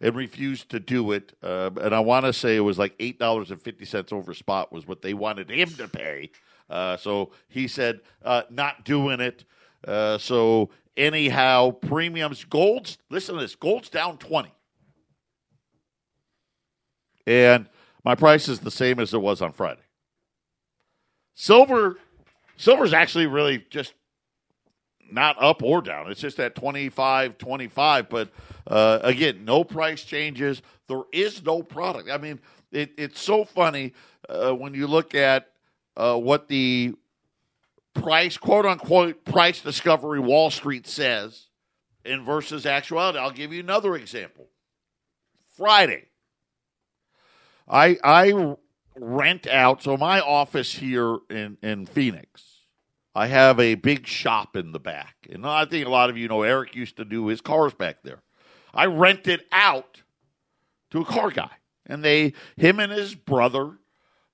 [0.00, 1.32] And refused to do it.
[1.42, 4.34] Uh, and I want to say it was like eight dollars and fifty cents over
[4.34, 6.30] spot was what they wanted him to pay.
[6.68, 9.44] Uh, so he said, uh, not doing it.
[9.86, 14.52] Uh, so anyhow, premiums, gold's listen to this, gold's down twenty,
[17.26, 17.66] and
[18.04, 19.82] my price is the same as it was on Friday.
[21.34, 21.98] Silver,
[22.56, 23.94] silver's actually really just
[25.10, 26.10] not up or down.
[26.10, 28.08] It's just at 25, 25.
[28.08, 28.30] But
[28.66, 30.62] uh, again, no price changes.
[30.88, 32.10] There is no product.
[32.10, 32.40] I mean,
[32.70, 33.92] it, it's so funny
[34.28, 35.48] uh, when you look at
[35.96, 36.94] uh, what the
[37.94, 41.48] price, quote unquote, price discovery Wall Street says
[42.04, 43.18] in versus actuality.
[43.18, 44.48] I'll give you another example.
[45.56, 46.08] Friday,
[47.68, 48.56] I I
[48.96, 49.82] rent out.
[49.82, 52.66] So my office here in in Phoenix,
[53.14, 56.28] I have a big shop in the back, and I think a lot of you
[56.28, 58.22] know Eric used to do his cars back there.
[58.74, 60.02] I rent it out
[60.90, 61.50] to a car guy,
[61.86, 63.78] and they him and his brother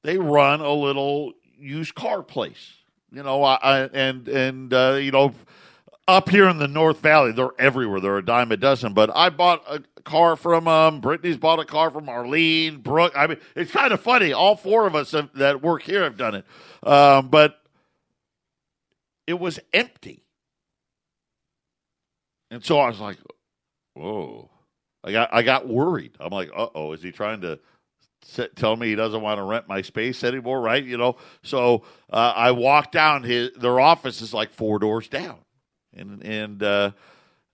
[0.03, 2.78] they run a little used car place.
[3.13, 5.35] You know, I, I and and uh, you know
[6.09, 8.01] up here in the North Valley, they're everywhere.
[8.01, 8.95] They're a dime a dozen.
[8.95, 13.13] But I bought a car from um, Brittany's bought a car from Arlene, Brooke.
[13.15, 14.33] I mean, it's kind of funny.
[14.33, 16.45] All four of us have, that work here have done it,
[16.83, 17.61] um, but
[19.27, 20.25] it was empty,
[22.51, 23.19] and so I was like,
[23.95, 24.51] "Whoa!"
[25.05, 26.13] I got I got worried.
[26.19, 27.59] I'm like, "Uh oh, is he trying to?"
[28.57, 30.85] Tell me he doesn't want to rent my space anymore, right?
[30.85, 33.23] You know, so uh, I walk down.
[33.23, 35.39] His their office is like four doors down,
[35.95, 36.91] and and uh,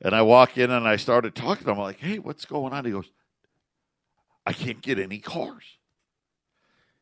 [0.01, 1.69] and I walk in and I started talking.
[1.69, 3.11] I'm like, "Hey, what's going on?" He goes,
[4.47, 5.65] "I can't get any cars."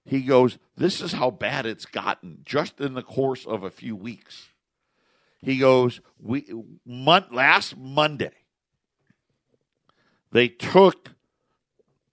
[0.05, 3.97] He goes, "This is how bad it's gotten just in the course of a few
[3.97, 4.49] weeks."
[5.41, 6.47] He goes, "We
[6.85, 8.33] month, last Monday
[10.33, 11.11] they took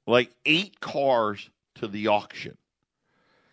[0.10, 2.58] like eight cars to the auction."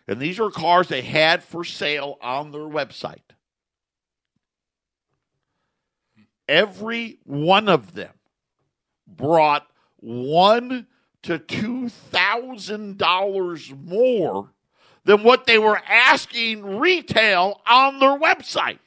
[0.07, 3.21] And these are cars they had for sale on their website.
[6.47, 8.13] every one of them
[9.05, 9.67] brought
[9.97, 10.87] one
[11.23, 14.51] to two thousand dollars more
[15.03, 18.79] than what they were asking retail on their website.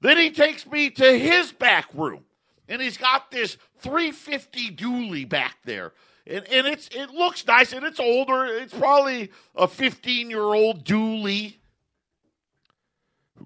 [0.00, 2.24] Then he takes me to his back room,
[2.68, 5.92] and he's got this 350 dually back there.
[6.28, 8.44] And, and it's it looks nice and it's older.
[8.44, 11.58] It's probably a 15 year old dually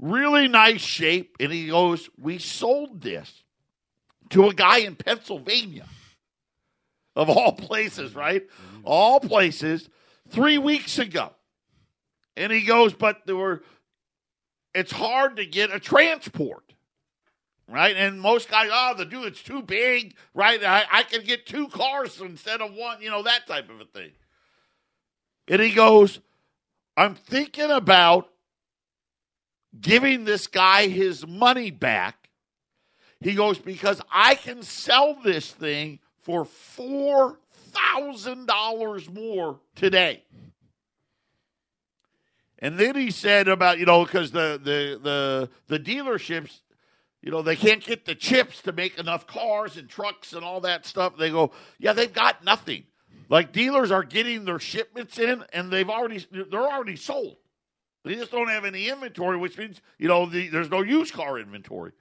[0.03, 1.37] really nice shape.
[1.41, 3.43] And he goes, We sold this
[4.31, 5.87] to a guy in Pennsylvania,
[7.17, 8.43] of all places, right?
[8.85, 9.89] All places,
[10.29, 11.33] three weeks ago.
[12.37, 13.63] And he goes, But there were,
[14.75, 16.72] it's hard to get a transport.
[17.69, 20.63] Right, and most guys, oh, the dude, it's too big, right?
[20.63, 23.85] I, I can get two cars instead of one, you know, that type of a
[23.85, 24.11] thing.
[25.49, 26.21] And he goes,
[26.97, 28.29] I'm thinking about
[29.81, 32.29] giving this guy his money back.
[33.21, 40.25] He goes, Because I can sell this thing for $4,000 more today.
[42.59, 46.61] And then he said about you know because the the the the dealerships,
[47.23, 50.61] you know, they can't get the chips to make enough cars and trucks and all
[50.63, 51.17] that stuff.
[51.17, 52.85] They go, yeah, they've got nothing.
[53.29, 57.37] Like dealers are getting their shipments in, and they've already they're already sold.
[58.05, 61.39] They just don't have any inventory, which means you know the, there's no used car
[61.39, 61.93] inventory.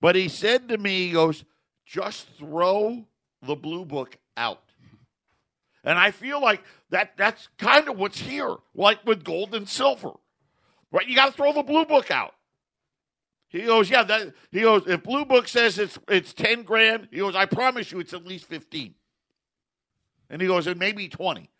[0.00, 1.44] But he said to me, he goes,
[1.86, 3.04] just throw
[3.42, 4.62] the blue book out.
[5.84, 10.12] And I feel like that that's kind of what's here, like with gold and silver.
[10.90, 11.06] Right?
[11.06, 12.34] You got to throw the blue book out.
[13.48, 14.02] He goes, yeah.
[14.02, 17.90] That, he goes, if blue book says it's it's ten grand, he goes, I promise
[17.90, 18.94] you, it's at least fifteen.
[20.30, 21.50] And he goes, and maybe twenty.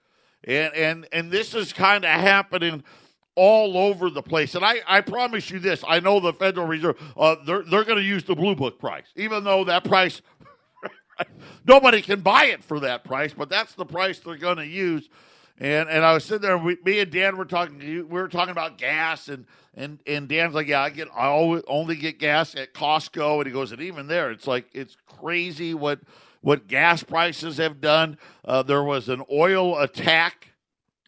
[0.44, 2.84] And and and this is kind of happening
[3.34, 4.54] all over the place.
[4.54, 7.98] And I, I promise you this: I know the Federal Reserve uh, they're they're going
[7.98, 10.20] to use the blue book price, even though that price
[11.66, 15.08] nobody can buy it for that price, but that's the price they're going to use.
[15.60, 17.78] And and I was sitting there, we, me and Dan were talking.
[17.78, 19.44] We were talking about gas, and
[19.74, 23.46] and and Dan's like, "Yeah, I get, I always only get gas at Costco." And
[23.46, 26.00] he goes, "And even there, it's like it's crazy what
[26.42, 30.52] what gas prices have done." Uh, there was an oil attack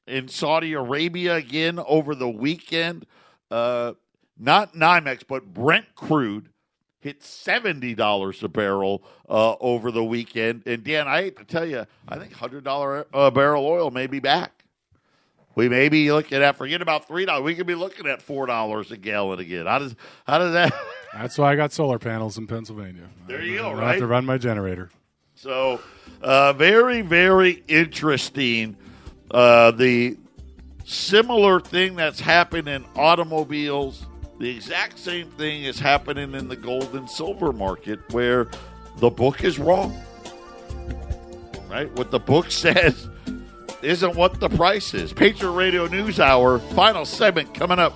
[0.08, 3.06] in Saudi Arabia again over the weekend.
[3.52, 3.92] Uh,
[4.36, 6.48] not NYMEX, but Brent crude
[7.00, 10.62] hit seventy dollars a barrel uh, over the weekend.
[10.66, 13.90] And Dan, I hate to tell you, I think hundred dollar a uh, barrel oil
[13.90, 14.64] may be back.
[15.56, 17.44] We may be looking at forget about three dollars.
[17.44, 19.66] We could be looking at four dollars a gallon again.
[19.66, 19.96] How does
[20.26, 20.72] how does that?
[21.12, 23.08] That's why I got solar panels in Pennsylvania.
[23.26, 23.68] There you I, go.
[23.70, 24.90] I right have to run my generator.
[25.34, 25.80] So,
[26.22, 28.76] uh, very very interesting.
[29.30, 30.16] Uh, the
[30.84, 34.04] similar thing that's happened in automobiles
[34.40, 38.48] the exact same thing is happening in the gold and silver market where
[38.96, 39.94] the book is wrong.
[41.68, 41.92] Right?
[41.92, 43.08] What the book says
[43.82, 45.12] isn't what the price is.
[45.12, 47.92] Patriot Radio News Hour, final segment coming up.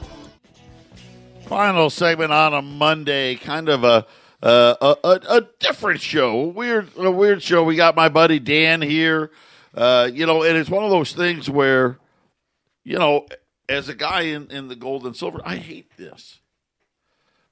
[1.47, 4.07] Final segment on a Monday, kind of a
[4.43, 7.65] uh, a, a, a, different show, a weird, a weird show.
[7.65, 9.31] We got my buddy Dan here,
[9.75, 11.99] uh, you know, and it's one of those things where,
[12.83, 13.27] you know,
[13.69, 16.41] as a guy in, in the gold and silver, I hate this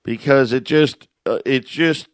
[0.02, 2.08] because it just uh, it just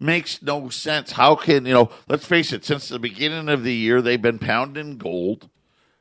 [0.00, 1.12] makes no sense.
[1.12, 1.90] How can you know?
[2.08, 2.64] Let's face it.
[2.64, 5.48] Since the beginning of the year, they've been pounding gold,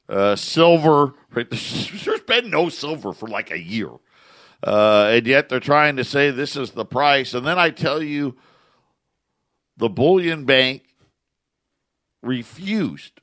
[0.10, 1.14] uh, silver.
[1.32, 1.50] Right?
[1.50, 3.90] There's been no silver for like a year,
[4.64, 7.34] uh, and yet they're trying to say this is the price.
[7.34, 8.36] And then I tell you,
[9.78, 10.84] the bullion bank
[12.22, 13.22] refused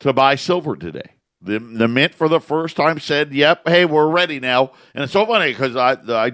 [0.00, 1.16] to buy silver today.
[1.44, 5.12] The, the mint for the first time said, "Yep, hey, we're ready now." And it's
[5.12, 6.32] so funny because I, I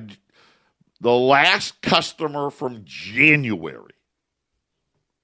[1.01, 3.95] the last customer from January,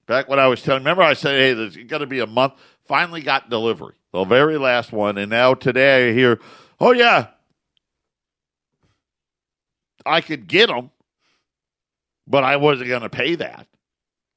[0.07, 2.53] back when I was telling, remember I said, "Hey, there's got to be a month."
[2.87, 6.39] Finally got delivery, the very last one, and now today I hear,
[6.79, 7.27] "Oh yeah,
[10.03, 10.89] I could get them,
[12.25, 13.67] but I wasn't going to pay that.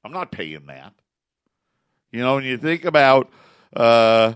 [0.04, 0.92] I'm not paying that."
[2.12, 3.30] You know, when you think about.
[3.74, 4.34] Uh,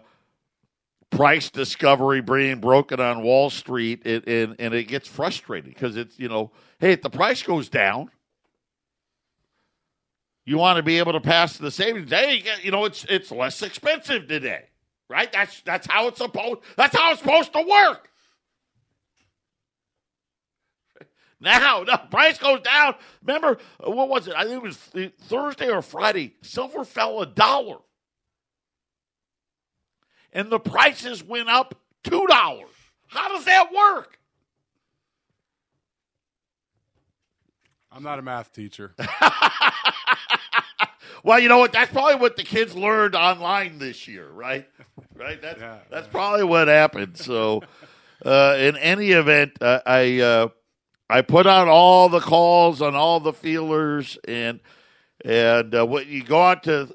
[1.13, 6.19] price discovery being broken on Wall Street, it, and, and it gets frustrating because it's,
[6.19, 6.51] you know,
[6.81, 8.11] hey, if the price goes down,
[10.45, 12.11] you want to be able to pass the savings.
[12.11, 14.65] Hey, you know, it's it's less expensive today,
[15.09, 15.31] right?
[15.31, 16.61] That's that's how it's supposed.
[16.77, 18.09] That's how it's supposed to work.
[21.41, 22.95] Now, the price goes down.
[23.25, 24.35] Remember, what was it?
[24.37, 24.77] I think it was
[25.23, 26.37] Thursday or Friday.
[26.41, 27.79] Silver fell a dollar
[30.33, 31.74] and the prices went up
[32.05, 32.26] $2.
[33.09, 34.18] How does that work?
[37.91, 38.95] I'm not a math teacher.
[41.22, 41.72] well, you know what?
[41.72, 44.66] That's probably what the kids learned online this year, right?
[45.14, 45.41] Right.
[45.43, 47.18] That's Yeah, that's probably what happened.
[47.18, 47.61] So,
[48.24, 50.49] uh, in any event, uh, I uh,
[51.11, 54.61] I put out all the calls on all the feelers, and
[55.22, 56.89] and uh, what you go out to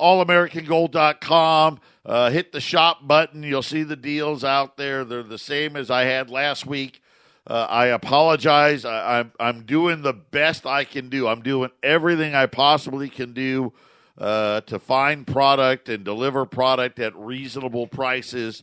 [0.00, 3.42] allamericangold.com, uh, hit the shop button.
[3.42, 5.04] You'll see the deals out there.
[5.04, 7.02] They're the same as I had last week.
[7.46, 8.84] Uh, I apologize.
[8.84, 11.26] I, I'm I'm doing the best I can do.
[11.26, 13.72] I'm doing everything I possibly can do
[14.18, 18.62] uh, to find product and deliver product at reasonable prices.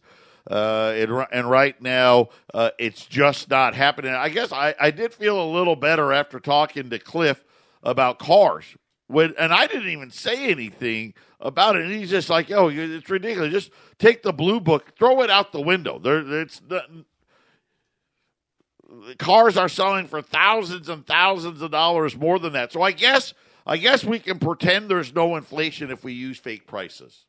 [0.50, 4.14] Uh, and, and right now, uh, it's just not happening.
[4.14, 7.44] I guess I, I did feel a little better after talking to Cliff
[7.82, 8.66] about cars.
[9.08, 11.84] When and I didn't even say anything about it.
[11.84, 13.52] And he's just like, "Oh, it's ridiculous.
[13.52, 16.00] Just take the blue book, throw it out the window.
[16.00, 16.90] There, it's not,
[19.18, 22.72] cars are selling for thousands and thousands of dollars more than that.
[22.72, 23.34] So I guess
[23.66, 27.26] I guess we can pretend there's no inflation if we use fake prices.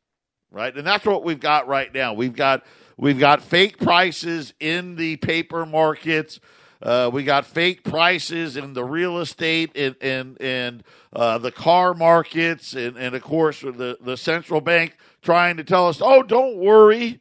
[0.51, 0.75] right?
[0.77, 2.15] And that's what we've got right now.
[2.15, 2.65] We've got
[2.97, 6.41] we've got fake prices in the paper markets.
[6.83, 11.95] Uh, we got fake prices in the real estate and and, and uh, the car
[11.95, 16.57] markets, and, and of course the the central bank trying to tell us, oh, don't
[16.57, 17.21] worry,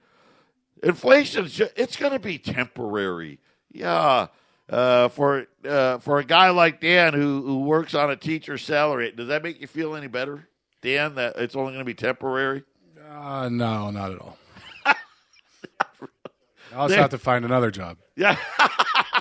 [0.84, 3.40] inflation it's going to be temporary.
[3.72, 4.28] Yeah,
[4.70, 9.12] uh, for uh, for a guy like Dan who who works on a teacher's salary,
[9.12, 10.48] does that make you feel any better,
[10.82, 11.16] Dan?
[11.16, 12.64] That it's only going to be temporary?
[13.10, 14.38] Uh, no, not at all.
[16.76, 17.98] I'll just have to find another job.
[18.18, 18.38] Yeah.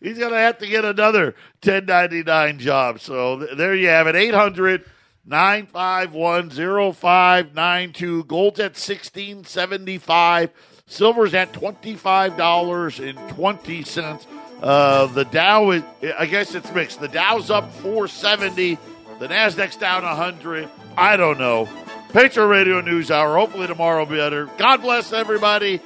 [0.00, 3.00] He's going to have to get another 1099 job.
[3.00, 4.16] So th- there you have it.
[4.16, 4.84] 800
[5.26, 6.50] 951
[6.94, 8.24] 0592.
[8.24, 10.50] Gold's at 1675.
[10.86, 14.26] Silver's at $25.20.
[14.62, 15.82] Uh, the Dow is,
[16.18, 17.00] I guess it's mixed.
[17.00, 18.78] The Dow's up 470.
[19.18, 20.68] The Nasdaq's down 100.
[20.96, 21.68] I don't know.
[22.12, 23.36] Patriot Radio News Hour.
[23.36, 24.46] Hopefully tomorrow will be better.
[24.56, 25.80] God bless everybody.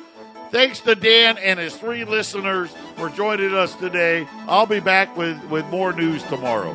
[0.52, 4.28] Thanks to Dan and his three listeners for joining us today.
[4.46, 6.74] I'll be back with, with more news tomorrow.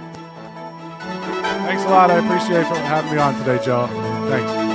[1.00, 2.10] Thanks a lot.
[2.10, 3.86] I appreciate having me on today, Joe.
[4.30, 4.67] Thanks.